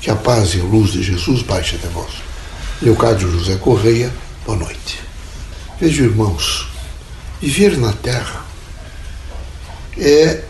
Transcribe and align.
Que 0.00 0.10
a 0.10 0.16
paz 0.16 0.54
e 0.54 0.60
a 0.60 0.64
luz 0.64 0.92
de 0.92 1.02
Jesus 1.02 1.42
baixe 1.42 1.76
até 1.76 1.88
vós. 1.88 2.12
Leocádio 2.80 3.30
José 3.30 3.56
Correia, 3.56 4.12
boa 4.46 4.56
noite. 4.56 5.00
Vejo, 5.80 6.04
irmãos, 6.04 6.68
viver 7.40 7.76
na 7.76 7.92
Terra 7.92 8.44
é 9.96 10.44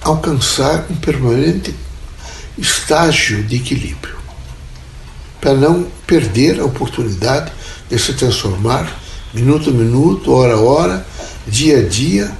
alcançar 0.00 0.86
um 0.88 0.94
permanente 0.94 1.74
estágio 2.56 3.42
de 3.42 3.56
equilíbrio, 3.56 4.16
para 5.40 5.54
não 5.54 5.90
perder 6.06 6.60
a 6.60 6.64
oportunidade 6.64 7.52
de 7.90 7.98
se 7.98 8.14
transformar 8.14 9.00
minuto 9.32 9.70
a 9.70 9.72
minuto, 9.72 10.32
hora 10.32 10.54
a 10.54 10.60
hora, 10.60 11.06
dia 11.44 11.78
a 11.78 11.88
dia, 11.88 12.30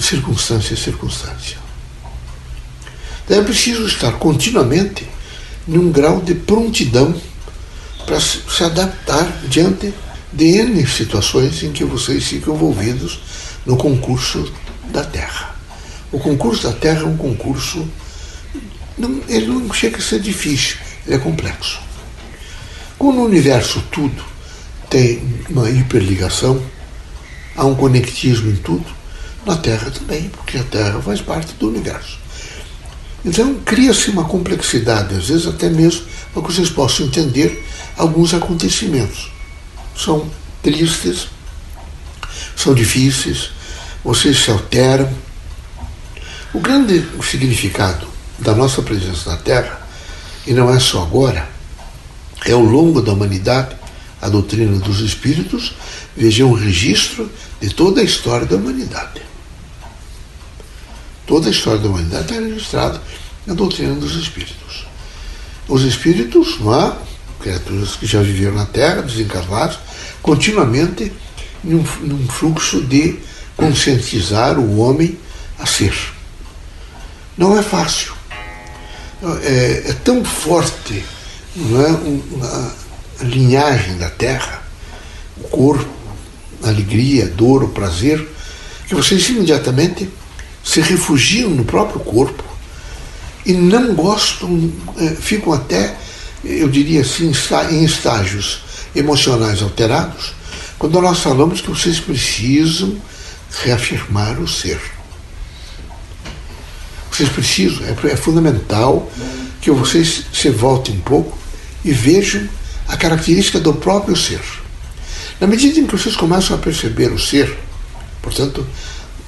circunstância 0.00 0.74
a 0.74 0.76
circunstância. 0.76 1.58
Então 3.24 3.38
é 3.38 3.44
preciso 3.44 3.86
estar 3.86 4.12
continuamente 4.12 5.08
num 5.70 5.92
grau 5.92 6.20
de 6.20 6.34
prontidão 6.34 7.14
para 8.04 8.18
se 8.18 8.64
adaptar 8.64 9.24
diante 9.48 9.94
de 10.32 10.44
N 10.44 10.84
situações 10.84 11.62
em 11.62 11.70
que 11.70 11.84
vocês 11.84 12.26
ficam 12.26 12.56
envolvidos 12.56 13.20
no 13.64 13.76
concurso 13.76 14.52
da 14.90 15.04
Terra. 15.04 15.54
O 16.10 16.18
concurso 16.18 16.64
da 16.64 16.72
Terra 16.72 17.02
é 17.02 17.04
um 17.04 17.16
concurso, 17.16 17.88
não, 18.98 19.20
ele 19.28 19.46
não 19.46 19.72
chega 19.72 19.98
a 19.98 20.00
ser 20.00 20.18
difícil, 20.18 20.76
ele 21.06 21.14
é 21.14 21.18
complexo. 21.18 21.78
Como 22.98 23.20
no 23.20 23.26
universo 23.26 23.80
tudo 23.92 24.24
tem 24.88 25.22
uma 25.48 25.70
hiperligação, 25.70 26.60
há 27.54 27.64
um 27.64 27.76
conectismo 27.76 28.50
em 28.50 28.56
tudo, 28.56 28.86
na 29.46 29.56
Terra 29.56 29.88
também, 29.92 30.28
porque 30.30 30.58
a 30.58 30.64
Terra 30.64 31.00
faz 31.00 31.20
parte 31.20 31.54
do 31.54 31.68
universo. 31.68 32.18
Então 33.24 33.54
cria-se 33.64 34.10
uma 34.10 34.24
complexidade, 34.24 35.14
às 35.14 35.28
vezes 35.28 35.46
até 35.46 35.68
mesmo 35.68 36.02
para 36.32 36.42
que 36.42 36.52
vocês 36.52 36.70
possam 36.70 37.06
entender 37.06 37.66
alguns 37.96 38.32
acontecimentos. 38.32 39.30
São 39.96 40.28
tristes, 40.62 41.28
são 42.56 42.74
difíceis, 42.74 43.50
vocês 44.02 44.38
se 44.38 44.50
alteram. 44.50 45.10
O 46.52 46.60
grande 46.60 47.06
significado 47.22 48.08
da 48.38 48.54
nossa 48.54 48.82
presença 48.82 49.30
na 49.30 49.36
Terra, 49.36 49.86
e 50.46 50.52
não 50.52 50.72
é 50.72 50.80
só 50.80 51.02
agora, 51.02 51.48
é 52.46 52.52
ao 52.52 52.62
longo 52.62 53.02
da 53.02 53.12
humanidade, 53.12 53.76
a 54.20 54.28
doutrina 54.28 54.78
dos 54.78 55.00
espíritos, 55.00 55.74
veja 56.16 56.44
um 56.44 56.52
registro 56.52 57.30
de 57.60 57.70
toda 57.70 58.00
a 58.00 58.04
história 58.04 58.46
da 58.46 58.56
humanidade. 58.56 59.22
Toda 61.30 61.46
a 61.46 61.52
história 61.52 61.78
da 61.78 61.88
humanidade 61.88 62.24
está 62.24 62.44
registrada 62.44 63.00
na 63.46 63.54
doutrina 63.54 63.94
dos 63.94 64.16
espíritos. 64.16 64.84
Os 65.68 65.84
espíritos, 65.84 66.58
não 66.58 66.74
é? 66.74 66.92
criaturas 67.38 67.94
que 67.94 68.04
já 68.04 68.20
viveram 68.20 68.56
na 68.56 68.66
Terra, 68.66 69.02
desencarnados, 69.02 69.78
continuamente 70.20 71.12
num, 71.62 71.84
num 72.00 72.26
fluxo 72.26 72.80
de 72.80 73.20
conscientizar 73.56 74.58
o 74.58 74.78
homem 74.78 75.16
a 75.60 75.66
ser. 75.66 75.94
Não 77.38 77.56
é 77.56 77.62
fácil. 77.62 78.12
É, 79.44 79.84
é 79.86 79.96
tão 80.02 80.24
forte 80.24 81.04
não 81.54 81.80
é, 81.80 83.20
a 83.20 83.24
linhagem 83.24 83.98
da 83.98 84.10
Terra, 84.10 84.64
o 85.36 85.44
corpo, 85.44 85.86
a 86.64 86.70
alegria, 86.70 87.26
a 87.26 87.28
dor, 87.28 87.62
o 87.62 87.68
prazer, 87.68 88.28
que 88.88 88.96
vocês 88.96 89.28
imediatamente 89.28 90.10
se 90.62 90.80
refugiam 90.80 91.50
no 91.50 91.64
próprio 91.64 92.00
corpo 92.00 92.44
e 93.44 93.52
não 93.52 93.94
gostam, 93.94 94.72
é, 94.98 95.08
ficam 95.08 95.52
até, 95.52 95.96
eu 96.44 96.68
diria 96.68 97.00
assim, 97.00 97.32
em 97.70 97.84
estágios 97.84 98.60
emocionais 98.94 99.62
alterados, 99.62 100.34
quando 100.78 101.00
nós 101.00 101.20
falamos 101.20 101.60
que 101.60 101.70
vocês 101.70 101.98
precisam 102.00 102.96
reafirmar 103.62 104.40
o 104.40 104.48
ser. 104.48 104.80
Vocês 107.10 107.28
precisam, 107.28 107.84
é, 107.86 108.12
é 108.12 108.16
fundamental 108.16 109.10
que 109.60 109.70
vocês 109.70 110.24
se 110.32 110.48
voltem 110.50 110.94
um 110.94 111.00
pouco 111.00 111.36
e 111.84 111.92
vejam 111.92 112.48
a 112.88 112.96
característica 112.96 113.58
do 113.60 113.74
próprio 113.74 114.16
ser. 114.16 114.40
Na 115.40 115.46
medida 115.46 115.80
em 115.80 115.86
que 115.86 115.96
vocês 115.96 116.16
começam 116.16 116.56
a 116.56 116.58
perceber 116.58 117.12
o 117.12 117.18
ser, 117.18 117.58
portanto, 118.22 118.66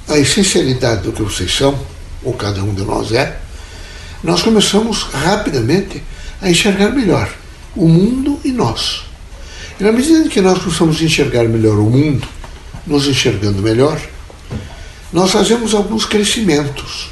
a 0.07 0.17
essencialidade 0.17 1.01
do 1.03 1.11
que 1.11 1.21
vocês 1.21 1.55
são, 1.55 1.77
ou 2.23 2.33
cada 2.33 2.63
um 2.63 2.73
de 2.73 2.83
nós 2.83 3.11
é, 3.11 3.39
nós 4.23 4.41
começamos 4.41 5.03
rapidamente 5.03 6.01
a 6.41 6.49
enxergar 6.49 6.91
melhor 6.91 7.29
o 7.75 7.87
mundo 7.87 8.39
e 8.43 8.51
nós. 8.51 9.03
E 9.79 9.83
na 9.83 9.91
medida 9.91 10.19
em 10.19 10.29
que 10.29 10.39
nós 10.39 10.59
possamos 10.59 11.01
enxergar 11.01 11.43
melhor 11.43 11.77
o 11.77 11.89
mundo, 11.89 12.27
nos 12.85 13.07
enxergando 13.07 13.61
melhor, 13.61 13.99
nós 15.11 15.31
fazemos 15.31 15.73
alguns 15.73 16.05
crescimentos. 16.05 17.09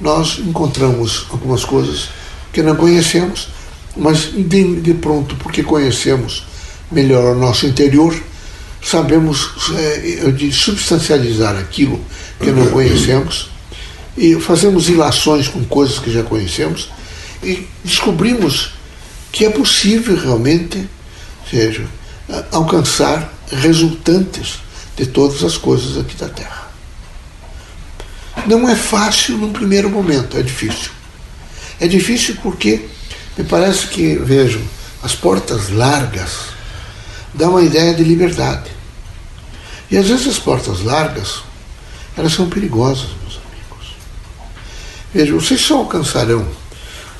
Nós 0.00 0.38
encontramos 0.38 1.26
algumas 1.30 1.64
coisas 1.64 2.08
que 2.52 2.62
não 2.62 2.74
conhecemos, 2.74 3.48
mas 3.96 4.32
de, 4.32 4.80
de 4.80 4.94
pronto, 4.94 5.36
porque 5.36 5.62
conhecemos 5.62 6.44
melhor 6.90 7.36
o 7.36 7.38
nosso 7.38 7.66
interior, 7.66 8.14
sabemos 8.82 9.52
é, 9.76 10.30
de 10.30 10.52
substancializar 10.52 11.56
aquilo 11.56 12.02
que 12.38 12.50
não 12.50 12.66
conhecemos 12.70 13.50
e 14.16 14.34
fazemos 14.40 14.88
ilações 14.88 15.48
com 15.48 15.64
coisas 15.64 15.98
que 15.98 16.10
já 16.10 16.22
conhecemos 16.22 16.90
e 17.42 17.66
descobrimos 17.84 18.72
que 19.32 19.44
é 19.44 19.50
possível 19.50 20.16
realmente 20.16 20.88
seja, 21.50 21.84
alcançar 22.52 23.32
resultantes 23.50 24.60
de 24.96 25.06
todas 25.06 25.42
as 25.42 25.56
coisas 25.56 25.98
aqui 25.98 26.14
da 26.16 26.28
Terra. 26.28 26.70
Não 28.46 28.68
é 28.68 28.76
fácil 28.76 29.36
num 29.36 29.52
primeiro 29.52 29.90
momento, 29.90 30.36
é 30.36 30.42
difícil. 30.42 30.92
É 31.80 31.88
difícil 31.88 32.36
porque 32.42 32.86
me 33.36 33.44
parece 33.44 33.86
que, 33.88 34.14
vejam, 34.16 34.62
as 35.02 35.14
portas 35.14 35.70
largas 35.70 36.50
dão 37.34 37.50
uma 37.50 37.62
ideia 37.62 37.94
de 37.94 38.02
liberdade. 38.02 38.70
E 39.90 39.96
às 39.96 40.08
vezes 40.08 40.28
as 40.28 40.38
portas 40.38 40.82
largas, 40.82 41.42
elas 42.16 42.32
são 42.32 42.48
perigosas, 42.48 43.08
meus 43.22 43.38
amigos. 43.38 43.94
Vejam, 45.12 45.40
vocês 45.40 45.60
só 45.60 45.78
alcançarão 45.78 46.46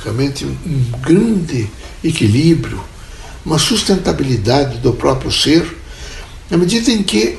realmente 0.03 0.45
um 0.45 0.85
grande 1.01 1.69
equilíbrio, 2.03 2.83
uma 3.45 3.59
sustentabilidade 3.59 4.79
do 4.79 4.93
próprio 4.93 5.33
ser, 5.33 5.79
na 6.49 6.57
medida 6.57 6.91
em 6.91 7.03
que 7.03 7.39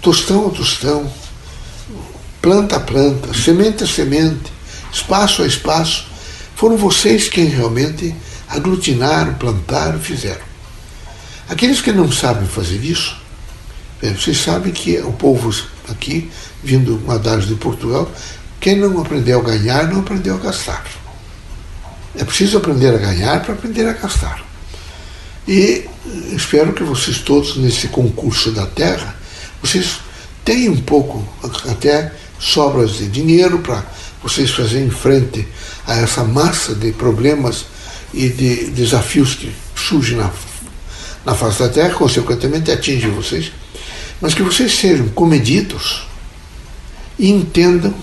tostão 0.00 0.48
a 0.48 0.50
tostão, 0.50 1.10
planta 2.40 2.76
a 2.76 2.80
planta, 2.80 3.32
semente 3.32 3.84
a 3.84 3.86
semente, 3.86 4.52
espaço 4.92 5.42
a 5.42 5.46
espaço, 5.46 6.06
foram 6.56 6.76
vocês 6.76 7.28
quem 7.28 7.46
realmente 7.46 8.14
aglutinaram, 8.48 9.34
plantaram, 9.34 9.98
fizeram. 9.98 10.51
Aqueles 11.48 11.80
que 11.80 11.92
não 11.92 12.10
sabem 12.10 12.46
fazer 12.46 12.78
isso, 12.78 13.16
vocês 14.00 14.38
sabem 14.38 14.72
que 14.72 14.98
o 14.98 15.12
povo 15.12 15.54
aqui, 15.88 16.30
vindo 16.62 17.00
mandados 17.06 17.46
de 17.46 17.54
Portugal, 17.54 18.10
quem 18.60 18.76
não 18.76 19.00
aprendeu 19.00 19.40
a 19.40 19.42
ganhar, 19.42 19.88
não 19.88 20.00
aprendeu 20.00 20.34
a 20.36 20.38
gastar. 20.38 20.84
É 22.16 22.24
preciso 22.24 22.58
aprender 22.58 22.94
a 22.94 22.98
ganhar 22.98 23.42
para 23.42 23.54
aprender 23.54 23.88
a 23.88 23.92
gastar. 23.92 24.44
E 25.46 25.88
espero 26.32 26.72
que 26.72 26.82
vocês 26.82 27.18
todos, 27.18 27.56
nesse 27.56 27.88
concurso 27.88 28.52
da 28.52 28.66
terra, 28.66 29.16
vocês 29.60 30.00
tenham 30.44 30.74
um 30.74 30.80
pouco, 30.80 31.26
até 31.68 32.12
sobras 32.38 32.98
de 32.98 33.08
dinheiro 33.08 33.60
para 33.60 33.84
vocês 34.22 34.50
fazerem 34.50 34.90
frente 34.90 35.46
a 35.86 35.94
essa 35.94 36.24
massa 36.24 36.74
de 36.74 36.92
problemas 36.92 37.66
e 38.12 38.28
de 38.28 38.70
desafios 38.70 39.34
que 39.34 39.52
surgem 39.74 40.16
na, 40.16 40.30
na 41.24 41.34
face 41.34 41.60
da 41.60 41.68
terra, 41.68 41.94
consequentemente 41.94 42.70
atingem 42.70 43.10
vocês, 43.10 43.52
mas 44.20 44.34
que 44.34 44.42
vocês 44.42 44.72
sejam 44.72 45.08
comedidos 45.08 46.06
e 47.18 47.30
entendam, 47.30 47.94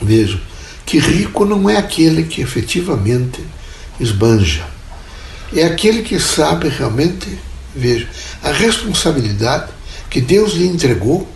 vejam, 0.00 0.40
que 0.84 0.98
rico 0.98 1.44
não 1.44 1.68
é 1.68 1.76
aquele 1.76 2.24
que 2.24 2.40
efetivamente 2.40 3.40
esbanja, 4.00 4.64
é 5.54 5.64
aquele 5.64 6.02
que 6.02 6.18
sabe 6.18 6.68
realmente, 6.68 7.38
veja, 7.74 8.08
a 8.42 8.52
responsabilidade 8.52 9.70
que 10.10 10.20
Deus 10.20 10.52
lhe 10.52 10.66
entregou 10.66 11.28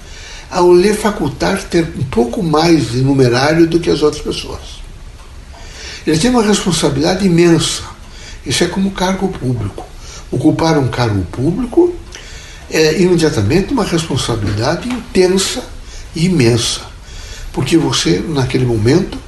ao 0.50 0.74
lhe 0.74 0.92
facultar 0.92 1.62
ter 1.64 1.92
um 1.96 2.04
pouco 2.04 2.42
mais 2.42 2.92
de 2.92 2.98
numerário 2.98 3.66
do 3.66 3.80
que 3.80 3.88
as 3.88 4.02
outras 4.02 4.22
pessoas. 4.22 4.82
Ele 6.06 6.18
tem 6.18 6.30
uma 6.30 6.42
responsabilidade 6.42 7.24
imensa. 7.24 7.82
Isso 8.44 8.62
é 8.64 8.66
como 8.66 8.90
cargo 8.90 9.28
público. 9.28 9.86
Ocupar 10.32 10.78
um 10.78 10.88
cargo 10.88 11.22
público 11.26 11.94
é 12.70 13.00
imediatamente 13.00 13.72
uma 13.72 13.84
responsabilidade 13.84 14.88
intensa 14.88 15.62
e 16.16 16.24
imensa, 16.24 16.80
porque 17.52 17.76
você, 17.76 18.18
naquele 18.26 18.64
momento, 18.64 19.18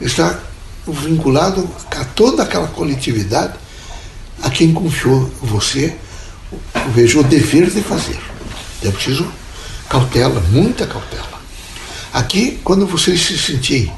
está 0.00 0.38
vinculado 0.86 1.68
a 1.90 2.04
toda 2.04 2.42
aquela 2.42 2.68
coletividade 2.68 3.54
a 4.42 4.50
quem 4.50 4.72
confiou 4.72 5.30
você, 5.40 5.96
vejo 6.94 7.20
o 7.20 7.24
dever 7.24 7.70
de 7.70 7.80
fazer. 7.80 8.18
É 8.82 8.90
preciso 8.90 9.26
cautela, 9.88 10.40
muita 10.50 10.86
cautela. 10.86 11.40
Aqui, 12.12 12.60
quando 12.64 12.86
vocês 12.86 13.20
se 13.20 13.38
sentirem 13.38 13.92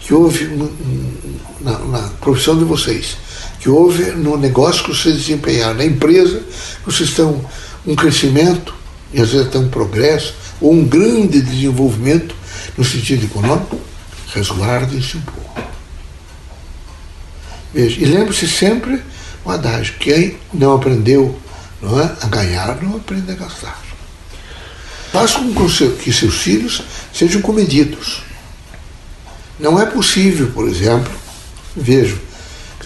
que 0.00 0.14
houve 0.14 0.48
na, 1.60 1.78
na, 1.78 1.98
profissão 2.20 2.56
de 2.56 2.64
vocês, 2.64 3.16
que 3.66 3.70
houve 3.70 4.12
no 4.12 4.36
negócio 4.36 4.84
que 4.84 4.90
vocês 4.90 5.16
desempenharam, 5.16 5.74
na 5.74 5.84
empresa, 5.84 6.40
vocês 6.84 7.08
estão 7.08 7.44
um 7.84 7.96
crescimento, 7.96 8.72
e 9.12 9.20
às 9.20 9.30
vezes 9.32 9.48
até 9.48 9.58
um 9.58 9.68
progresso, 9.68 10.36
ou 10.60 10.72
um 10.72 10.84
grande 10.84 11.42
desenvolvimento 11.42 12.32
no 12.78 12.84
sentido 12.84 13.24
econômico, 13.24 13.76
resguardem-se 14.32 15.16
um 15.16 15.20
pouco. 15.22 15.62
Veja, 17.74 18.00
e 18.00 18.04
lembre-se 18.04 18.46
sempre 18.46 19.02
o 19.44 19.50
adágio, 19.50 19.94
quem 19.98 20.36
não 20.54 20.76
aprendeu 20.76 21.36
não 21.82 22.00
é, 22.00 22.16
a 22.20 22.26
ganhar, 22.28 22.80
não 22.80 22.98
aprende 22.98 23.32
a 23.32 23.34
gastar. 23.34 23.82
Faça 25.10 25.40
com 25.40 25.52
que 25.98 26.12
seus 26.12 26.36
filhos 26.36 26.82
sejam 27.12 27.42
comedidos. 27.42 28.22
Não 29.58 29.80
é 29.80 29.86
possível, 29.86 30.52
por 30.52 30.68
exemplo, 30.68 31.12
vejo, 31.76 32.25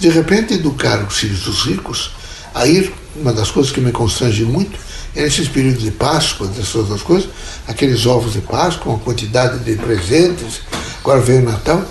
de 0.00 0.08
repente 0.08 0.55
educar 0.55 1.06
os 1.06 1.19
filhos 1.19 1.43
dos 1.43 1.62
ricos 1.64 2.12
a 2.55 2.67
ir, 2.67 2.91
uma 3.14 3.35
das 3.35 3.50
coisas 3.50 3.70
que 3.70 3.81
me 3.81 3.93
constrange 3.93 4.44
muito, 4.44 4.79
é 5.14 5.23
nesses 5.23 5.47
períodos 5.47 5.82
de 5.82 5.91
Páscoa, 5.91 6.47
dessas 6.49 6.75
outras 6.75 7.02
coisas, 7.02 7.29
aqueles 7.69 8.06
ovos 8.06 8.32
de 8.32 8.41
Páscoa, 8.41 8.94
uma 8.94 8.99
quantidade 8.99 9.58
de 9.58 9.76
presentes, 9.76 10.62
agora 11.00 11.20
vem 11.20 11.41
o 11.41 11.44
Natal, 11.44 11.85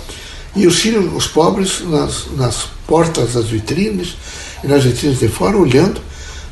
e 0.55 0.65
os 0.65 0.79
filhos, 0.79 1.13
os 1.13 1.27
pobres, 1.27 1.81
nas, 1.81 2.25
nas 2.35 2.67
portas 2.87 3.33
das 3.33 3.45
vitrines 3.45 4.15
e 4.63 4.67
nas 4.67 4.83
vitrines 4.83 5.19
de 5.19 5.27
fora, 5.27 5.55
olhando, 5.55 6.01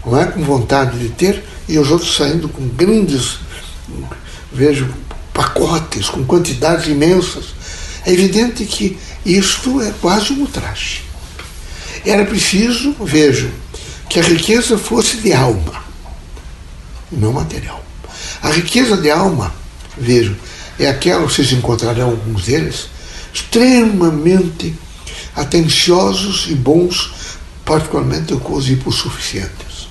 não 0.05 0.19
é, 0.19 0.25
com 0.25 0.43
vontade 0.43 0.99
de 0.99 1.09
ter, 1.09 1.43
e 1.67 1.79
os 1.79 1.89
outros 1.89 2.15
saindo 2.15 2.47
com 2.47 2.67
grandes, 2.67 3.39
vejo, 4.53 4.87
pacotes, 5.33 6.07
com 6.07 6.23
quantidades 6.23 6.87
imensas. 6.87 7.45
É 8.05 8.13
evidente 8.13 8.63
que 8.63 8.97
isto 9.25 9.81
é 9.81 9.91
quase 9.99 10.33
um 10.33 10.41
ultraje. 10.41 11.06
Era 12.07 12.23
preciso, 12.23 12.95
vejo, 13.01 13.51
que 14.09 14.17
a 14.17 14.23
riqueza 14.23 14.77
fosse 14.77 15.17
de 15.17 15.33
alma, 15.33 15.83
não 17.11 17.33
material. 17.33 17.83
A 18.41 18.49
riqueza 18.49 18.95
de 18.95 19.11
alma, 19.11 19.53
vejo, 19.97 20.37
é 20.79 20.87
aquela, 20.87 21.23
vocês 21.23 21.51
encontrarão 21.51 22.11
alguns 22.11 22.45
deles, 22.45 22.87
extremamente 23.33 24.73
atenciosos 25.35 26.47
e 26.49 26.55
bons, 26.55 27.11
particularmente 27.65 28.33
com 28.37 28.53
os 28.53 28.69
hipossuficientes. 28.69 29.89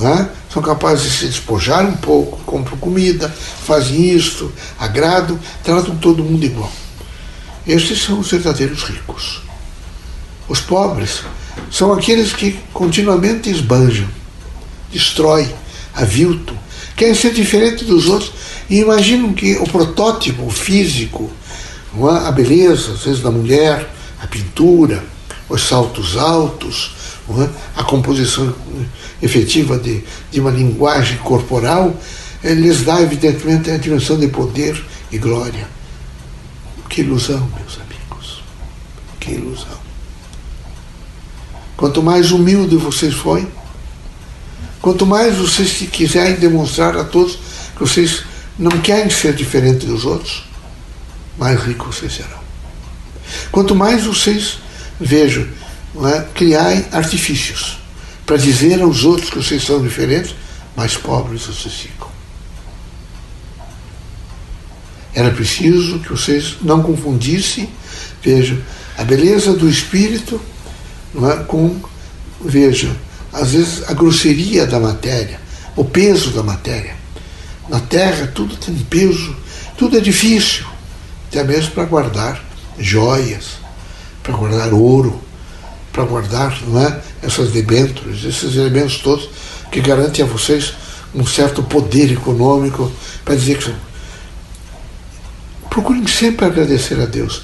É? 0.00 0.28
São 0.52 0.60
capazes 0.60 1.04
de 1.04 1.18
se 1.18 1.26
despojar 1.26 1.86
um 1.86 1.96
pouco, 1.96 2.38
compram 2.44 2.76
comida, 2.76 3.28
fazem 3.28 4.10
isto, 4.10 4.52
agrado, 4.80 5.38
tratam 5.62 5.96
todo 5.96 6.24
mundo 6.24 6.44
igual. 6.44 6.72
Estes 7.64 8.02
são 8.02 8.18
os 8.18 8.28
verdadeiros 8.28 8.82
ricos. 8.82 9.45
Os 10.48 10.60
pobres 10.60 11.22
são 11.70 11.92
aqueles 11.92 12.32
que 12.32 12.58
continuamente 12.72 13.50
esbanjam, 13.50 14.08
destroem, 14.92 15.52
aviltam, 15.94 16.56
querem 16.96 17.14
ser 17.14 17.32
diferente 17.32 17.84
dos 17.84 18.08
outros 18.08 18.32
e 18.68 18.78
imaginam 18.78 19.32
que 19.32 19.56
o 19.56 19.64
protótipo 19.64 20.46
o 20.46 20.50
físico, 20.50 21.30
é? 21.96 22.28
a 22.28 22.30
beleza, 22.30 22.92
às 22.92 23.04
vezes, 23.04 23.22
da 23.22 23.30
mulher, 23.30 23.90
a 24.22 24.26
pintura, 24.26 25.04
os 25.48 25.62
saltos 25.62 26.16
altos, 26.16 26.94
é? 27.30 27.48
a 27.76 27.82
composição 27.82 28.54
efetiva 29.20 29.78
de, 29.78 30.04
de 30.30 30.40
uma 30.40 30.50
linguagem 30.50 31.18
corporal, 31.18 31.94
eh, 32.42 32.54
lhes 32.54 32.82
dá, 32.82 33.00
evidentemente, 33.00 33.70
a 33.70 33.76
dimensão 33.76 34.18
de 34.18 34.28
poder 34.28 34.82
e 35.10 35.18
glória. 35.18 35.66
Que 36.88 37.00
ilusão, 37.00 37.50
meus 37.56 37.78
amigos. 37.80 38.42
Que 39.18 39.32
ilusão. 39.32 39.85
Quanto 41.76 42.02
mais 42.02 42.30
humilde 42.30 42.76
vocês 42.76 43.14
forem, 43.14 43.46
quanto 44.80 45.04
mais 45.04 45.36
vocês 45.36 45.86
quiserem 45.92 46.36
demonstrar 46.36 46.96
a 46.96 47.04
todos 47.04 47.38
que 47.74 47.80
vocês 47.80 48.24
não 48.58 48.70
querem 48.80 49.10
ser 49.10 49.34
diferentes 49.34 49.86
dos 49.86 50.04
outros, 50.04 50.44
mais 51.38 51.60
ricos 51.60 51.96
vocês 51.96 52.14
serão. 52.14 52.40
Quanto 53.52 53.74
mais 53.74 54.04
vocês 54.04 54.58
vejam 54.98 55.46
é, 56.04 56.20
criarem 56.34 56.86
artifícios 56.92 57.78
para 58.24 58.36
dizer 58.36 58.80
aos 58.80 59.04
outros 59.04 59.28
que 59.28 59.36
vocês 59.36 59.62
são 59.62 59.82
diferentes, 59.82 60.34
mais 60.74 60.96
pobres 60.96 61.42
vocês 61.42 61.74
ficam. 61.74 62.08
Era 65.14 65.30
preciso 65.30 65.98
que 66.00 66.10
vocês 66.10 66.56
não 66.62 66.82
confundissem, 66.82 67.70
vejam, 68.22 68.58
a 68.96 69.04
beleza 69.04 69.54
do 69.54 69.68
espírito 69.68 70.40
é, 71.24 71.36
com, 71.44 71.76
veja, 72.44 72.94
às 73.32 73.52
vezes 73.52 73.88
a 73.88 73.92
grosseria 73.92 74.66
da 74.66 74.80
matéria, 74.80 75.40
o 75.74 75.84
peso 75.84 76.30
da 76.30 76.42
matéria. 76.42 76.96
Na 77.68 77.80
terra 77.80 78.30
tudo 78.34 78.56
tem 78.56 78.74
peso, 78.74 79.36
tudo 79.76 79.96
é 79.96 80.00
difícil, 80.00 80.66
até 81.28 81.42
mesmo 81.42 81.72
para 81.72 81.84
guardar 81.84 82.44
joias, 82.78 83.58
para 84.22 84.34
guardar 84.34 84.72
ouro, 84.72 85.20
para 85.92 86.04
guardar 86.04 86.58
não 86.66 86.80
é, 86.80 87.00
essas 87.22 87.50
debêntures, 87.52 88.24
esses 88.24 88.54
elementos 88.56 88.98
todos 88.98 89.28
que 89.70 89.80
garantem 89.80 90.24
a 90.24 90.28
vocês 90.28 90.74
um 91.14 91.26
certo 91.26 91.62
poder 91.62 92.12
econômico 92.12 92.90
para 93.24 93.34
dizer 93.34 93.58
que. 93.58 93.72
Procurem 95.70 96.06
sempre 96.06 96.46
agradecer 96.46 97.00
a 97.00 97.06
Deus. 97.06 97.42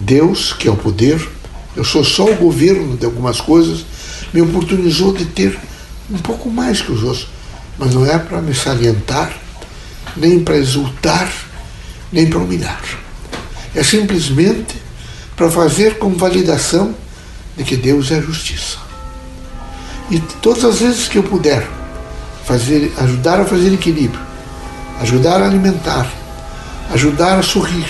Deus, 0.00 0.52
que 0.52 0.66
é 0.66 0.70
o 0.70 0.76
poder, 0.76 1.28
eu 1.76 1.84
sou 1.84 2.04
só 2.04 2.24
o 2.24 2.36
governo 2.36 2.96
de 2.96 3.04
algumas 3.04 3.40
coisas, 3.40 3.84
me 4.32 4.40
oportunizou 4.40 5.12
de 5.12 5.24
ter 5.24 5.58
um 6.10 6.18
pouco 6.18 6.50
mais 6.50 6.80
que 6.80 6.92
os 6.92 7.02
outros. 7.02 7.28
Mas 7.78 7.94
não 7.94 8.04
é 8.04 8.18
para 8.18 8.40
me 8.40 8.54
salientar, 8.54 9.32
nem 10.16 10.40
para 10.40 10.56
exultar, 10.56 11.32
nem 12.12 12.28
para 12.28 12.38
humilhar. 12.38 12.82
É 13.74 13.82
simplesmente 13.82 14.76
para 15.34 15.50
fazer 15.50 15.98
como 15.98 16.16
validação 16.16 16.94
de 17.56 17.64
que 17.64 17.76
Deus 17.76 18.10
é 18.10 18.20
justiça. 18.20 18.78
E 20.10 20.20
todas 20.42 20.64
as 20.64 20.80
vezes 20.80 21.08
que 21.08 21.16
eu 21.16 21.22
puder 21.22 21.66
fazer, 22.44 22.92
ajudar 22.98 23.40
a 23.40 23.44
fazer 23.44 23.72
equilíbrio, 23.72 24.20
ajudar 25.00 25.40
a 25.40 25.46
alimentar, 25.46 26.10
ajudar 26.92 27.38
a 27.38 27.42
sorrir, 27.42 27.88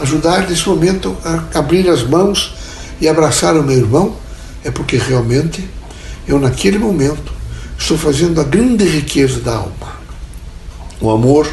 ajudar 0.00 0.48
nesse 0.48 0.68
momento 0.68 1.16
a 1.24 1.58
abrir 1.58 1.88
as 1.88 2.02
mãos 2.02 2.54
e 3.00 3.08
abraçar 3.08 3.56
o 3.56 3.62
meu 3.62 3.76
irmão, 3.76 4.16
é 4.64 4.70
porque 4.70 4.96
realmente 4.96 5.66
eu, 6.28 6.38
naquele 6.38 6.78
momento, 6.78 7.32
estou 7.78 7.96
fazendo 7.96 8.40
a 8.40 8.44
grande 8.44 8.84
riqueza 8.84 9.40
da 9.40 9.56
alma. 9.56 10.00
O 11.00 11.10
amor 11.10 11.48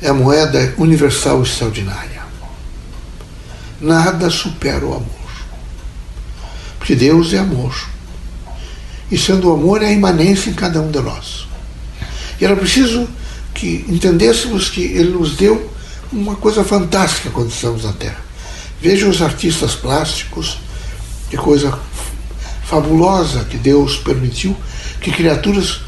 é 0.00 0.08
a 0.08 0.14
moeda 0.14 0.74
universal 0.78 1.42
extraordinária. 1.42 2.22
Nada 3.80 4.30
supera 4.30 4.84
o 4.84 4.94
amor. 4.94 5.24
Porque 6.78 6.94
Deus 6.94 7.34
é 7.34 7.38
amor. 7.38 7.74
E 9.10 9.18
sendo 9.18 9.50
o 9.50 9.52
amor, 9.52 9.82
é 9.82 9.86
a 9.86 9.92
imanência 9.92 10.48
em 10.48 10.54
cada 10.54 10.80
um 10.80 10.90
de 10.90 11.00
nós. 11.00 11.46
E 12.40 12.44
era 12.44 12.56
preciso 12.56 13.06
que 13.52 13.84
entendêssemos 13.88 14.70
que 14.70 14.82
Ele 14.82 15.10
nos 15.10 15.36
deu 15.36 15.70
uma 16.10 16.36
coisa 16.36 16.64
fantástica 16.64 17.30
quando 17.30 17.50
estamos 17.50 17.84
na 17.84 17.92
Terra. 17.92 18.23
Vejam 18.80 19.08
os 19.08 19.22
artistas 19.22 19.74
plásticos, 19.74 20.58
que 21.30 21.36
coisa 21.36 21.78
fabulosa 22.64 23.44
que 23.44 23.56
Deus 23.56 23.96
permitiu 23.96 24.56
que 25.00 25.10
criaturas 25.10 25.80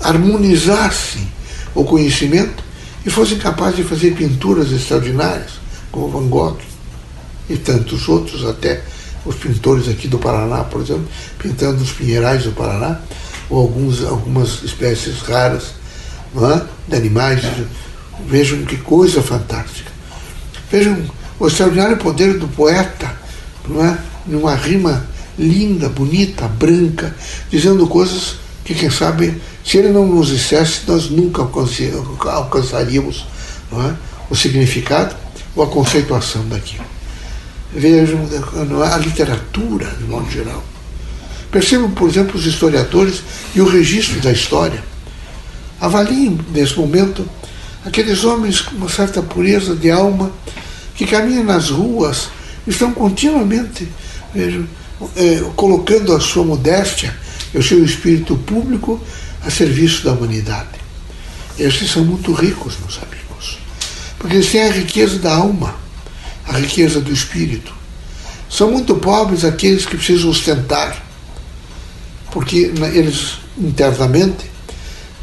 harmonizassem 0.00 1.26
o 1.74 1.84
conhecimento 1.84 2.64
e 3.04 3.10
fossem 3.10 3.38
capazes 3.38 3.76
de 3.76 3.84
fazer 3.84 4.14
pinturas 4.14 4.72
extraordinárias, 4.72 5.52
como 5.90 6.08
Van 6.08 6.28
Gogh 6.28 6.58
e 7.48 7.56
tantos 7.56 8.08
outros, 8.08 8.44
até 8.44 8.82
os 9.24 9.36
pintores 9.36 9.88
aqui 9.88 10.08
do 10.08 10.18
Paraná, 10.18 10.64
por 10.64 10.80
exemplo, 10.80 11.06
pintando 11.38 11.82
os 11.82 11.92
pinheirais 11.92 12.44
do 12.44 12.52
Paraná, 12.52 13.00
ou 13.48 13.60
alguns, 13.60 14.04
algumas 14.04 14.62
espécies 14.62 15.20
raras 15.20 15.74
é? 16.36 16.62
de 16.88 16.96
animais. 16.96 17.42
Vejam 18.26 18.64
que 18.64 18.76
coisa 18.76 19.22
fantástica. 19.22 19.90
Vejam 20.70 21.04
o 21.38 21.46
extraordinário 21.46 21.96
poder 21.98 22.38
do 22.38 22.48
poeta, 22.48 23.14
não 23.68 23.84
é? 23.84 23.98
numa 24.26 24.54
rima 24.54 25.06
linda, 25.38 25.88
bonita, 25.88 26.48
branca, 26.48 27.14
dizendo 27.50 27.86
coisas 27.86 28.36
que, 28.64 28.74
quem 28.74 28.90
sabe, 28.90 29.40
se 29.64 29.78
ele 29.78 29.90
não 29.90 30.06
nos 30.06 30.28
dissesse, 30.28 30.80
nós 30.86 31.10
nunca 31.10 31.42
alcançaríamos 32.30 33.26
é? 33.72 33.94
o 34.30 34.34
significado 34.34 35.14
ou 35.54 35.64
a 35.64 35.66
conceituação 35.66 36.48
daquilo. 36.48 36.84
vejam 37.72 38.20
a 38.92 38.96
literatura, 38.98 39.86
de 39.98 40.04
modo 40.04 40.30
geral. 40.30 40.62
Percebam, 41.50 41.90
por 41.90 42.08
exemplo, 42.08 42.36
os 42.38 42.46
historiadores 42.46 43.22
e 43.54 43.60
o 43.60 43.68
registro 43.68 44.20
da 44.20 44.32
história. 44.32 44.82
Avaliem, 45.80 46.38
nesse 46.52 46.76
momento, 46.78 47.28
aqueles 47.84 48.24
homens 48.24 48.60
com 48.60 48.76
uma 48.76 48.88
certa 48.88 49.22
pureza 49.22 49.76
de 49.76 49.90
alma 49.90 50.32
que 50.96 51.06
caminham 51.06 51.44
nas 51.44 51.70
ruas, 51.70 52.28
estão 52.66 52.92
continuamente 52.92 53.88
vejam, 54.34 54.66
é, 55.16 55.42
colocando 55.54 56.14
a 56.14 56.20
sua 56.20 56.44
modéstia 56.44 57.16
e 57.54 57.58
o 57.58 57.62
seu 57.62 57.84
espírito 57.84 58.36
público 58.36 59.00
a 59.42 59.50
serviço 59.50 60.04
da 60.04 60.12
humanidade. 60.12 60.68
Esses 61.58 61.90
são 61.90 62.04
muito 62.04 62.32
ricos, 62.32 62.74
meus 62.80 62.98
amigos, 62.98 63.58
porque 64.18 64.36
eles 64.36 64.50
têm 64.50 64.62
a 64.62 64.72
riqueza 64.72 65.18
da 65.18 65.34
alma, 65.34 65.74
a 66.46 66.58
riqueza 66.58 67.00
do 67.00 67.12
espírito. 67.12 67.74
São 68.50 68.70
muito 68.70 68.94
pobres 68.96 69.44
aqueles 69.44 69.86
que 69.86 69.96
precisam 69.96 70.30
ostentar, 70.30 71.02
porque 72.30 72.72
eles 72.94 73.38
internamente 73.58 74.44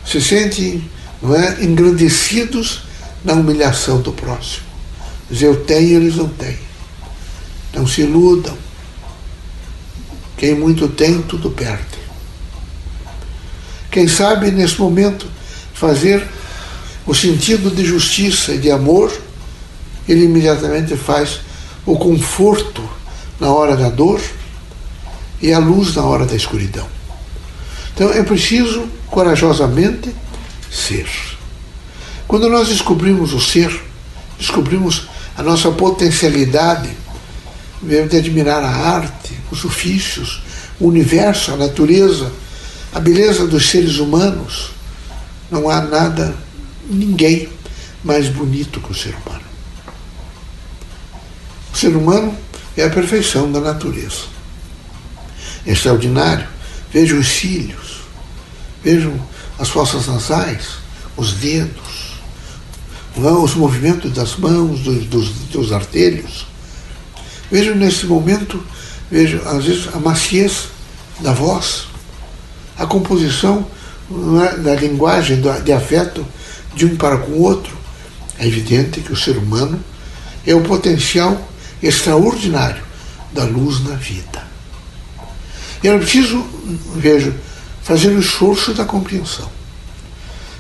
se 0.05 0.19
sentem 0.19 0.83
não 1.21 1.35
é, 1.35 1.63
engrandecidos 1.63 2.81
na 3.23 3.33
humilhação 3.33 4.01
do 4.01 4.11
próximo. 4.11 4.72
Eu 5.31 5.63
tenho, 5.63 6.01
eles 6.01 6.15
não 6.15 6.29
têm. 6.29 6.57
Não 7.73 7.87
se 7.87 8.01
iludam. 8.01 8.57
Quem 10.37 10.55
muito 10.55 10.87
tem, 10.87 11.21
tudo 11.21 11.49
perde. 11.49 12.03
Quem 13.89 14.07
sabe, 14.07 14.51
nesse 14.51 14.79
momento, 14.79 15.27
fazer 15.73 16.27
o 17.05 17.13
sentido 17.13 17.69
de 17.69 17.85
justiça 17.85 18.53
e 18.53 18.57
de 18.57 18.71
amor, 18.71 19.11
ele 20.07 20.25
imediatamente 20.25 20.95
faz 20.95 21.41
o 21.85 21.97
conforto 21.97 22.87
na 23.39 23.51
hora 23.51 23.75
da 23.75 23.89
dor 23.89 24.21
e 25.41 25.51
a 25.51 25.59
luz 25.59 25.95
na 25.95 26.03
hora 26.03 26.25
da 26.25 26.35
escuridão. 26.35 26.87
Então 27.93 28.11
é 28.11 28.23
preciso 28.23 28.87
corajosamente 29.07 30.13
ser. 30.71 31.07
Quando 32.27 32.49
nós 32.49 32.69
descobrimos 32.69 33.33
o 33.33 33.39
ser, 33.39 33.71
descobrimos 34.39 35.07
a 35.37 35.43
nossa 35.43 35.71
potencialidade 35.71 36.89
de 37.81 38.17
admirar 38.17 38.63
a 38.63 38.69
arte, 38.69 39.37
os 39.51 39.65
ofícios, 39.65 40.41
o 40.79 40.87
universo, 40.87 41.51
a 41.53 41.57
natureza, 41.57 42.31
a 42.93 42.99
beleza 42.99 43.45
dos 43.47 43.69
seres 43.69 43.97
humanos, 43.97 44.71
não 45.51 45.69
há 45.69 45.81
nada, 45.81 46.35
ninguém 46.89 47.49
mais 48.03 48.27
bonito 48.29 48.79
que 48.79 48.91
o 48.91 48.95
ser 48.95 49.15
humano. 49.15 49.43
O 51.73 51.77
ser 51.77 51.95
humano 51.95 52.37
é 52.77 52.83
a 52.83 52.89
perfeição 52.89 53.51
da 53.51 53.59
natureza. 53.59 54.25
É 55.65 55.71
extraordinário. 55.71 56.47
Vejam 56.91 57.19
os 57.19 57.27
cílios, 57.27 58.01
vejam 58.83 59.13
as 59.57 59.69
fossas 59.69 60.07
nasais, 60.07 60.75
os 61.17 61.33
dedos, 61.33 61.92
os 63.15 63.55
movimentos 63.55 64.11
das 64.11 64.35
mãos, 64.35 64.79
dos, 64.81 65.05
dos, 65.05 65.29
dos 65.51 65.71
artelhos. 65.71 66.47
Vejam 67.51 67.75
nesse 67.75 68.05
momento, 68.05 68.63
vejam, 69.11 69.47
às 69.47 69.65
vezes, 69.65 69.87
a 69.93 69.99
maciez 69.99 70.69
da 71.19 71.31
voz, 71.31 71.87
a 72.77 72.85
composição 72.85 73.65
é, 74.41 74.57
da 74.57 74.75
linguagem 74.75 75.41
de 75.63 75.71
afeto 75.71 76.25
de 76.75 76.85
um 76.85 76.95
para 76.95 77.17
com 77.17 77.31
o 77.33 77.41
outro. 77.41 77.75
É 78.39 78.47
evidente 78.47 79.01
que 79.01 79.13
o 79.13 79.17
ser 79.17 79.37
humano 79.37 79.79
é 80.45 80.55
o 80.55 80.61
potencial 80.61 81.49
extraordinário 81.81 82.83
da 83.31 83.43
luz 83.43 83.83
na 83.83 83.95
vida. 83.95 84.43
E 85.83 85.87
era 85.87 85.99
preciso, 85.99 86.43
veja, 86.95 87.35
fazer 87.83 88.09
o 88.09 88.19
esforço 88.19 88.73
da 88.73 88.85
compreensão. 88.85 89.49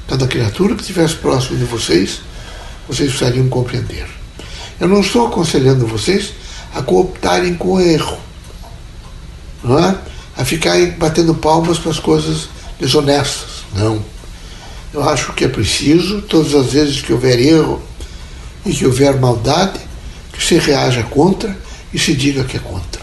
Cada 0.07 0.27
criatura 0.27 0.75
que 0.75 0.81
estivesse 0.81 1.15
próximo 1.15 1.57
de 1.57 1.63
vocês, 1.63 2.21
vocês 2.87 3.09
precisariam 3.09 3.47
compreender. 3.49 4.07
Eu 4.79 4.87
não 4.87 5.01
estou 5.01 5.27
aconselhando 5.27 5.87
vocês 5.87 6.33
a 6.73 6.81
cooptarem 6.81 7.55
com 7.55 7.73
o 7.73 7.81
erro, 7.81 8.17
não 9.63 9.79
é? 9.79 9.97
a 10.35 10.43
ficarem 10.43 10.91
batendo 10.91 11.35
palmas 11.35 11.77
para 11.77 11.91
as 11.91 11.99
coisas 11.99 12.49
desonestas. 12.79 13.63
Não. 13.75 14.03
Eu 14.93 15.07
acho 15.07 15.33
que 15.33 15.45
é 15.45 15.47
preciso, 15.47 16.21
todas 16.21 16.53
as 16.53 16.73
vezes 16.73 17.01
que 17.01 17.13
houver 17.13 17.39
erro 17.39 17.81
e 18.65 18.73
que 18.73 18.85
houver 18.85 19.19
maldade, 19.19 19.79
que 20.31 20.43
se 20.43 20.55
reaja 20.55 21.03
contra 21.03 21.55
e 21.93 21.99
se 21.99 22.13
diga 22.13 22.43
que 22.43 22.57
é 22.57 22.59
contra. 22.59 23.01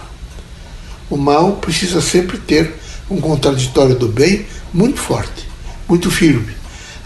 O 1.09 1.17
mal 1.17 1.53
precisa 1.53 2.01
sempre 2.01 2.39
ter 2.39 2.75
um 3.09 3.21
contraditório 3.21 3.97
do 3.97 4.09
bem 4.09 4.47
muito 4.73 5.01
forte, 5.01 5.49
muito 5.89 6.11
firme, 6.11 6.55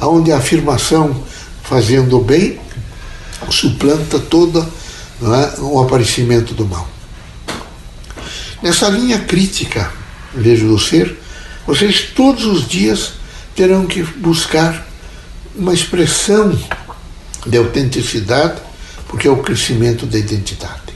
onde 0.00 0.30
a 0.32 0.36
afirmação 0.36 1.22
fazendo 1.62 2.18
o 2.18 2.24
bem 2.24 2.58
suplanta 3.50 4.18
todo 4.18 4.60
é, 5.22 5.60
o 5.60 5.80
aparecimento 5.80 6.54
do 6.54 6.66
mal. 6.66 6.88
Nessa 8.62 8.88
linha 8.88 9.20
crítica, 9.20 9.92
vejo 10.34 10.68
do 10.68 10.78
ser, 10.78 11.18
vocês 11.66 12.08
todos 12.14 12.44
os 12.46 12.66
dias 12.66 13.12
terão 13.54 13.86
que 13.86 14.02
buscar 14.02 14.86
uma 15.54 15.72
expressão 15.72 16.58
de 17.46 17.56
autenticidade, 17.56 18.60
porque 19.08 19.28
é 19.28 19.30
o 19.30 19.42
crescimento 19.42 20.06
da 20.06 20.18
identidade. 20.18 20.94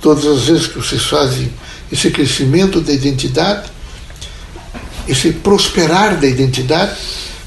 Todas 0.00 0.26
as 0.26 0.44
vezes 0.44 0.66
que 0.66 0.78
vocês 0.78 1.02
fazem 1.04 1.52
esse 1.90 2.10
crescimento 2.10 2.80
da 2.80 2.92
identidade, 2.92 3.70
esse 5.06 5.32
prosperar 5.32 6.16
da 6.18 6.26
identidade, 6.26 6.96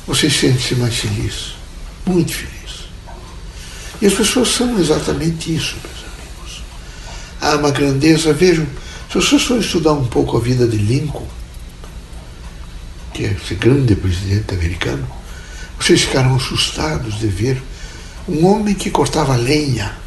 você 0.08 0.30
sente-se 0.30 0.76
mais 0.76 0.96
feliz, 0.96 1.54
muito 2.06 2.34
feliz. 2.34 2.79
E 4.02 4.06
as 4.06 4.14
pessoas 4.14 4.50
são 4.50 4.80
exatamente 4.80 5.54
isso, 5.54 5.76
meus 5.84 5.98
amigos. 5.98 6.64
Há 7.42 7.56
uma 7.56 7.72
grandeza, 7.72 8.34
vejam, 8.34 8.66
se 9.10 9.16
vocês 9.16 9.44
forem 9.44 9.62
estudar 9.62 9.94
um 9.94 10.08
pouco 10.08 10.38
a 10.38 10.40
vida 10.40 10.68
de 10.68 10.78
Lincoln, 10.78 11.28
que 13.14 13.26
é 13.26 13.32
esse 13.32 13.56
grande 13.56 13.96
presidente 13.96 14.54
americano, 14.54 15.08
vocês 15.80 16.02
ficaram 16.02 16.36
assustados 16.36 17.20
de 17.20 17.28
ver 17.28 17.62
um 18.28 18.46
homem 18.46 18.76
que 18.76 18.90
cortava 18.90 19.36
lenha, 19.36 19.98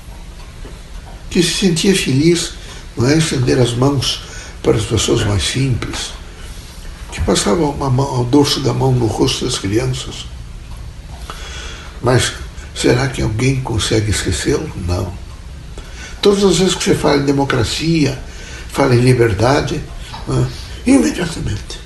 que 1.29 1.43
se 1.43 1.53
sentia 1.53 1.95
feliz 1.97 2.53
não 2.97 3.09
é 3.09 3.19
estender 3.19 3.59
as 3.59 3.73
mãos 3.75 4.23
para 4.63 4.77
as 4.77 4.85
pessoas 4.85 5.25
mais 5.25 5.43
simples, 5.43 6.13
que 7.11 7.21
passava 7.23 7.65
uma 7.65 7.91
mão, 7.91 8.21
o 8.21 8.25
dorso 8.25 8.61
da 8.61 8.73
mão 8.73 8.93
no 8.93 9.07
rosto 9.07 9.45
das 9.45 9.59
crianças. 9.59 10.27
Mas 12.03 12.33
será 12.75 13.09
que 13.09 13.23
alguém 13.23 13.61
consegue 13.61 14.11
esquecê-lo? 14.11 14.71
Não. 14.87 15.13
Todas 16.21 16.45
as 16.45 16.59
vezes 16.59 16.75
que 16.75 16.85
você 16.85 16.95
fala 16.95 17.19
em 17.19 17.27
democracia, 17.27 18.19
fala 18.69 18.95
em 18.95 19.01
liberdade, 19.01 19.83
né, 20.27 20.49
imediatamente 20.87 21.81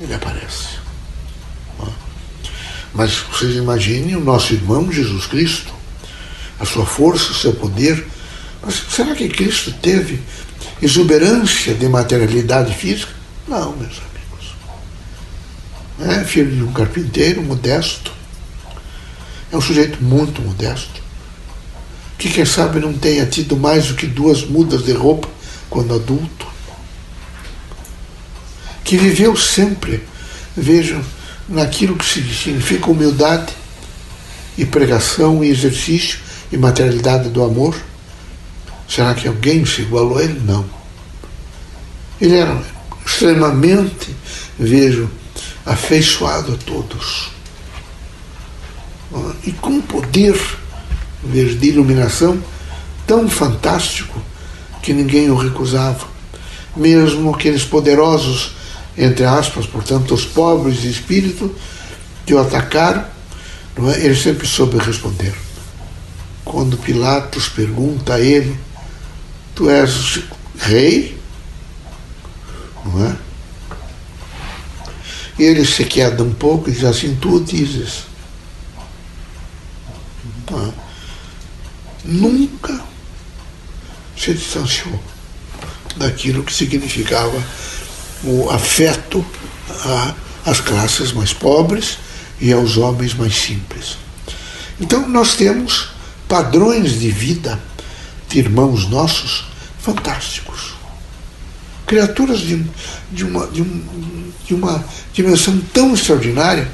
ele 0.00 0.14
aparece. 0.14 0.78
Né. 1.78 1.92
Mas 2.94 3.18
vocês 3.30 3.54
imaginem 3.56 4.16
o 4.16 4.20
nosso 4.20 4.54
irmão 4.54 4.90
Jesus 4.90 5.26
Cristo, 5.26 5.72
a 6.58 6.64
sua 6.64 6.86
força, 6.86 7.32
o 7.32 7.34
seu 7.34 7.52
poder. 7.52 8.06
Mas 8.62 8.82
será 8.90 9.14
que 9.14 9.28
Cristo 9.28 9.72
teve 9.82 10.20
exuberância 10.80 11.74
de 11.74 11.88
materialidade 11.88 12.74
física? 12.74 13.12
Não, 13.46 13.76
meus 13.76 13.98
amigos. 13.98 14.56
É 16.20 16.24
filho 16.24 16.54
de 16.54 16.62
um 16.62 16.72
carpinteiro 16.72 17.42
modesto. 17.42 18.15
É 19.52 19.56
um 19.56 19.60
sujeito 19.60 20.02
muito 20.02 20.42
modesto. 20.42 21.02
Que 22.18 22.28
quem 22.30 22.44
sabe 22.44 22.80
não 22.80 22.92
tenha 22.92 23.26
tido 23.26 23.56
mais 23.56 23.88
do 23.88 23.94
que 23.94 24.06
duas 24.06 24.44
mudas 24.44 24.84
de 24.84 24.92
roupa 24.92 25.28
quando 25.68 25.94
adulto. 25.94 26.46
Que 28.82 28.96
viveu 28.96 29.36
sempre, 29.36 30.02
vejam, 30.56 31.02
naquilo 31.48 31.96
que 31.96 32.04
significa 32.04 32.90
humildade 32.90 33.52
e 34.56 34.64
pregação 34.64 35.44
e 35.44 35.50
exercício 35.50 36.18
e 36.50 36.56
materialidade 36.56 37.28
do 37.28 37.42
amor 37.42 37.76
Será 38.88 39.14
que 39.14 39.26
alguém 39.26 39.64
se 39.64 39.82
igualou 39.82 40.18
a 40.18 40.22
ele? 40.22 40.40
Não. 40.40 40.64
Ele 42.20 42.36
era 42.36 42.62
extremamente, 43.04 44.14
vejo, 44.58 45.10
afeiçoado 45.64 46.54
a 46.54 46.56
todos. 46.56 47.30
E 49.44 49.52
com 49.52 49.70
um 49.70 49.80
poder 49.80 50.38
de 51.22 51.66
iluminação 51.68 52.42
tão 53.06 53.28
fantástico 53.28 54.20
que 54.82 54.92
ninguém 54.92 55.30
o 55.30 55.36
recusava. 55.36 56.06
Mesmo 56.76 57.34
aqueles 57.34 57.64
poderosos, 57.64 58.52
entre 58.96 59.24
aspas, 59.24 59.66
portanto, 59.66 60.14
os 60.14 60.24
pobres 60.24 60.82
de 60.82 60.90
espírito, 60.90 61.54
que 62.24 62.34
o 62.34 62.38
atacaram, 62.38 63.04
é? 63.94 64.04
ele 64.04 64.16
sempre 64.16 64.46
soube 64.46 64.78
responder. 64.78 65.34
Quando 66.44 66.76
Pilatos 66.76 67.48
pergunta 67.48 68.14
a 68.14 68.20
ele 68.20 68.56
tu 69.56 69.70
és 69.70 70.20
rei, 70.58 71.18
não 72.84 73.06
é? 73.06 73.16
Ele 75.38 75.64
se 75.64 75.84
queda 75.84 76.22
um 76.22 76.32
pouco 76.32 76.68
e 76.68 76.72
diz 76.72 76.84
assim, 76.84 77.16
tu 77.16 77.40
dizes. 77.40 78.04
Nunca 82.04 82.80
se 84.16 84.32
distanciou 84.32 85.00
daquilo 85.96 86.44
que 86.44 86.52
significava 86.52 87.42
o 88.22 88.50
afeto 88.50 89.24
às 90.44 90.60
classes 90.60 91.12
mais 91.12 91.32
pobres 91.32 91.98
e 92.40 92.52
aos 92.52 92.76
homens 92.76 93.14
mais 93.14 93.34
simples. 93.34 93.98
Então 94.80 95.08
nós 95.08 95.34
temos 95.34 95.90
padrões 96.28 96.98
de 96.98 97.10
vida 97.10 97.60
de 98.28 98.38
irmãos 98.38 98.88
nossos 98.88 99.44
fantásticos. 99.80 100.74
Criaturas 101.86 102.40
de, 102.40 102.64
de, 103.12 103.24
uma, 103.24 103.46
de, 103.46 103.62
um, 103.62 104.32
de 104.44 104.54
uma 104.54 104.84
dimensão 105.12 105.58
tão 105.72 105.94
extraordinária 105.94 106.68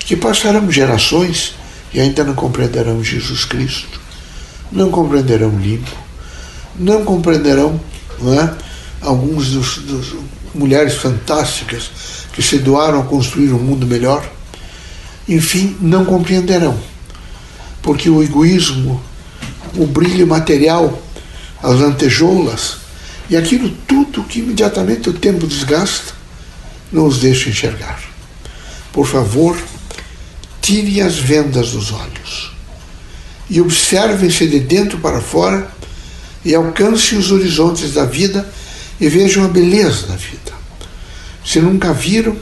que 0.00 0.16
passarão 0.16 0.70
gerações 0.70 1.54
e 1.92 2.00
ainda 2.00 2.24
não 2.24 2.34
compreenderão 2.34 3.02
Jesus 3.02 3.44
Cristo, 3.44 4.00
não 4.70 4.90
compreenderão 4.90 5.58
limpo, 5.58 5.90
não 6.78 7.04
compreenderão 7.04 7.80
não 8.20 8.34
é, 8.34 8.54
alguns 9.00 9.50
dos, 9.50 9.78
dos 9.78 10.14
mulheres 10.54 10.94
fantásticas 10.94 11.90
que 12.32 12.42
se 12.42 12.58
doaram 12.58 13.00
a 13.00 13.04
construir 13.04 13.52
um 13.52 13.58
mundo 13.58 13.86
melhor, 13.86 14.28
enfim, 15.28 15.76
não 15.80 16.04
compreenderão, 16.04 16.78
porque 17.82 18.08
o 18.08 18.22
egoísmo, 18.22 19.00
o 19.76 19.86
brilho 19.86 20.26
material, 20.26 21.02
as 21.62 21.80
lantejoulas 21.80 22.76
e 23.28 23.36
aquilo 23.36 23.70
tudo 23.86 24.22
que 24.24 24.38
imediatamente 24.38 25.10
o 25.10 25.12
tempo 25.12 25.46
desgasta, 25.46 26.14
não 26.92 27.06
os 27.06 27.18
deixa 27.18 27.50
enxergar. 27.50 28.00
Por 28.92 29.06
favor, 29.06 29.56
tirem 30.66 31.00
as 31.00 31.16
vendas 31.16 31.70
dos 31.70 31.92
olhos 31.92 32.50
e 33.48 33.60
observem-se 33.60 34.48
de 34.48 34.58
dentro 34.58 34.98
para 34.98 35.20
fora 35.20 35.70
e 36.44 36.56
alcancem 36.56 37.16
os 37.16 37.30
horizontes 37.30 37.92
da 37.92 38.04
vida 38.04 38.52
e 39.00 39.08
vejam 39.08 39.44
a 39.44 39.48
beleza 39.48 40.08
da 40.08 40.16
vida. 40.16 40.52
Se 41.44 41.60
nunca 41.60 41.92
viram, 41.92 42.36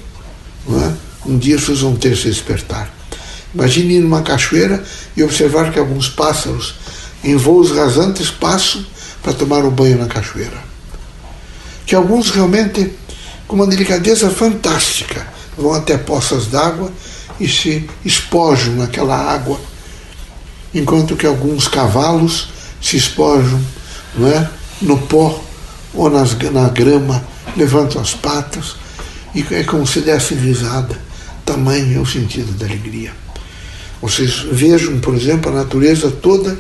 é? 0.71 0.93
um 1.27 1.37
dia 1.37 1.59
vocês 1.59 1.81
vão 1.81 1.97
ter 1.97 2.17
se 2.17 2.31
despertar. 2.31 2.91
Imagine 3.55 3.97
ir 3.97 4.01
numa 4.01 4.23
cachoeira 4.23 4.83
e 5.15 5.23
observar 5.23 5.71
que 5.71 5.79
alguns 5.79 6.09
pássaros 6.09 6.77
em 7.23 7.37
voos 7.37 7.73
rasantes 7.73 8.31
passam 8.31 8.87
para 9.23 9.35
tomar 9.35 9.67
um 9.67 9.71
banho 9.71 9.99
na 9.99 10.07
cachoeira. 10.07 10.65
Que 11.85 11.95
alguns 11.95 12.31
realmente, 12.31 12.91
com 13.47 13.57
uma 13.57 13.67
delicadeza 13.67 14.31
fantástica, 14.31 15.27
vão 15.59 15.75
até 15.75 15.99
poças 15.99 16.47
d'água 16.47 16.91
e 17.41 17.49
se 17.49 17.89
espojam 18.05 18.77
naquela 18.77 19.17
água, 19.17 19.61
enquanto 20.75 21.17
que 21.17 21.27
alguns 21.27 21.69
cavalos 21.69 22.49
se 22.81 22.97
espojam 22.97 23.61
não 24.17 24.29
é? 24.29 24.51
no 24.83 24.99
pó 24.99 25.43
ou 25.93 26.11
nas, 26.11 26.37
na 26.53 26.69
grama, 26.69 27.25
levantam 27.57 28.01
as 28.01 28.15
patas 28.15 28.77
e 29.35 29.45
é 29.51 29.65
como 29.65 29.87
se 29.87 30.01
dessem 30.01 30.39
risada. 30.39 30.99
Tamanho 31.45 31.99
é 31.99 32.01
o 32.01 32.07
sentido 32.07 32.53
da 32.53 32.67
alegria. 32.67 33.13
Vocês 34.01 34.47
vejam, 34.51 34.99
por 35.01 35.15
exemplo, 35.15 35.51
a 35.51 35.55
natureza 35.55 36.11
toda 36.11 36.59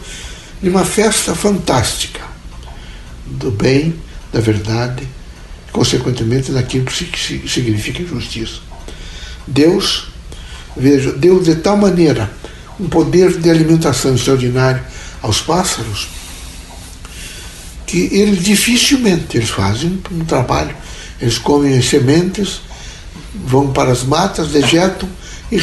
de 0.63 0.69
uma 0.69 0.85
festa 0.85 1.35
fantástica 1.35 2.21
do 3.27 3.51
bem, 3.51 3.95
da 4.33 4.41
verdade, 4.41 5.07
consequentemente 5.73 6.53
daquilo 6.53 6.85
que 6.85 7.49
significa 7.49 8.05
justiça. 8.05 8.61
Deus, 9.47 10.09
veja, 10.77 11.13
deu 11.13 11.41
de 11.41 11.57
tal 11.57 11.77
maneira 11.77 12.31
um 12.79 12.89
poder 12.89 13.39
de 13.39 13.51
alimentação 13.51 14.15
extraordinário 14.15 14.83
aos 15.23 15.41
pássaros 15.41 16.09
que 17.87 18.09
eles 18.13 18.43
dificilmente 18.43 19.37
eles 19.37 19.51
fazem 19.51 20.03
um 20.11 20.25
trabalho. 20.25 20.75
Eles 21.21 21.39
comem 21.39 21.79
as 21.79 21.89
sementes, 21.89 22.61
vão 23.47 23.73
para 23.73 23.93
as 23.93 24.03
matas, 24.03 24.49
dejetam 24.49 25.09
e 25.53 25.59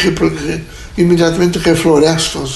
imediatamente 0.98 1.60
reflorestam 1.60 2.48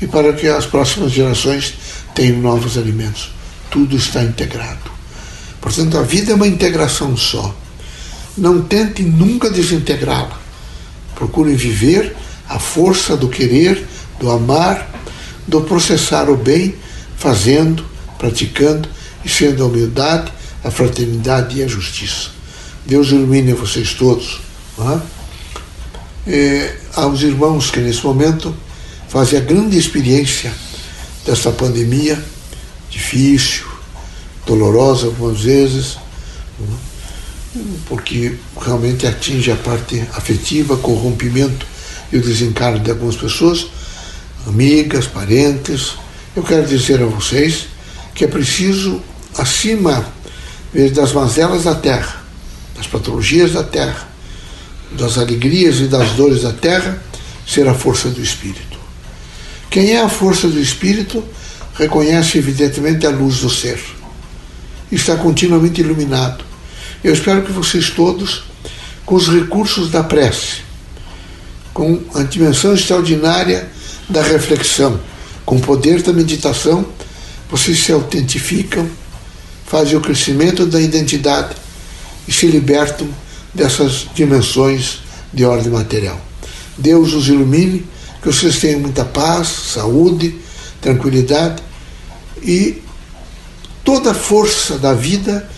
e 0.00 0.06
para 0.06 0.32
que 0.32 0.46
as 0.46 0.64
próximas 0.64 1.12
gerações 1.12 1.74
tenham 2.14 2.38
novos 2.38 2.78
alimentos. 2.78 3.30
Tudo 3.70 3.96
está 3.96 4.22
integrado. 4.22 4.90
Portanto, 5.60 5.98
a 5.98 6.02
vida 6.02 6.32
é 6.32 6.34
uma 6.34 6.46
integração 6.46 7.14
só. 7.14 7.54
Não 8.34 8.62
tente 8.62 9.02
nunca 9.02 9.50
desintegrá-la. 9.50 10.37
Procure 11.18 11.52
viver 11.56 12.14
a 12.48 12.60
força 12.60 13.16
do 13.16 13.28
querer, 13.28 13.84
do 14.20 14.30
amar, 14.30 14.88
do 15.48 15.62
processar 15.62 16.30
o 16.30 16.36
bem, 16.36 16.76
fazendo, 17.16 17.84
praticando 18.16 18.88
e 19.24 19.28
sendo 19.28 19.64
a 19.64 19.66
humildade, 19.66 20.32
a 20.62 20.70
fraternidade 20.70 21.58
e 21.58 21.64
a 21.64 21.66
justiça. 21.66 22.28
Deus 22.86 23.08
ilumine 23.08 23.52
vocês 23.52 23.94
todos. 23.94 24.40
É? 24.78 25.00
E, 26.30 26.70
aos 26.94 27.20
irmãos 27.22 27.68
que 27.68 27.80
nesse 27.80 28.06
momento 28.06 28.54
fazem 29.08 29.40
a 29.40 29.42
grande 29.42 29.76
experiência 29.76 30.52
dessa 31.26 31.50
pandemia 31.50 32.22
difícil, 32.88 33.66
dolorosa 34.46 35.06
algumas 35.06 35.40
vezes, 35.40 35.98
porque 37.86 38.34
realmente 38.60 39.06
atinge 39.06 39.50
a 39.50 39.56
parte 39.56 40.00
afetiva, 40.14 40.76
corrompimento 40.76 41.66
e 42.12 42.16
o 42.16 42.22
desencargo 42.22 42.80
de 42.80 42.90
algumas 42.90 43.16
pessoas, 43.16 43.66
amigas, 44.46 45.06
parentes. 45.06 45.94
Eu 46.36 46.42
quero 46.42 46.66
dizer 46.66 47.02
a 47.02 47.06
vocês 47.06 47.66
que 48.14 48.24
é 48.24 48.28
preciso, 48.28 49.00
acima 49.36 50.06
das 50.94 51.12
mazelas 51.12 51.64
da 51.64 51.74
terra, 51.74 52.22
das 52.76 52.86
patologias 52.86 53.52
da 53.52 53.64
terra, 53.64 54.08
das 54.92 55.18
alegrias 55.18 55.80
e 55.80 55.84
das 55.84 56.10
dores 56.12 56.42
da 56.42 56.52
terra, 56.52 57.02
ser 57.46 57.66
a 57.66 57.74
força 57.74 58.08
do 58.08 58.22
Espírito. 58.22 58.78
Quem 59.70 59.92
é 59.92 60.00
a 60.00 60.08
força 60.08 60.48
do 60.48 60.60
Espírito 60.60 61.24
reconhece 61.74 62.38
evidentemente 62.38 63.06
a 63.06 63.10
luz 63.10 63.38
do 63.38 63.50
ser. 63.50 63.80
Está 64.90 65.16
continuamente 65.16 65.80
iluminado. 65.80 66.47
Eu 67.02 67.12
espero 67.12 67.42
que 67.42 67.52
vocês 67.52 67.90
todos, 67.90 68.42
com 69.06 69.14
os 69.14 69.28
recursos 69.28 69.88
da 69.88 70.02
prece, 70.02 70.62
com 71.72 72.00
a 72.12 72.24
dimensão 72.24 72.74
extraordinária 72.74 73.70
da 74.08 74.20
reflexão, 74.20 74.98
com 75.46 75.56
o 75.56 75.60
poder 75.60 76.02
da 76.02 76.12
meditação, 76.12 76.84
vocês 77.48 77.78
se 77.78 77.92
autentificam, 77.92 78.88
fazem 79.64 79.96
o 79.96 80.00
crescimento 80.00 80.66
da 80.66 80.80
identidade 80.80 81.54
e 82.26 82.32
se 82.32 82.48
libertam 82.48 83.08
dessas 83.54 84.08
dimensões 84.12 84.98
de 85.32 85.44
ordem 85.44 85.70
material. 85.70 86.20
Deus 86.76 87.12
os 87.12 87.28
ilumine, 87.28 87.86
que 88.20 88.26
vocês 88.26 88.58
tenham 88.58 88.80
muita 88.80 89.04
paz, 89.04 89.46
saúde, 89.46 90.36
tranquilidade 90.80 91.62
e 92.42 92.82
toda 93.84 94.10
a 94.10 94.14
força 94.14 94.78
da 94.78 94.92
vida 94.94 95.48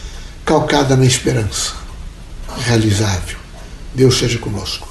calcada 0.50 0.96
na 0.96 1.04
esperança 1.04 1.74
realizável. 2.66 3.38
Deus 3.94 4.18
seja 4.18 4.36
conosco. 4.36 4.89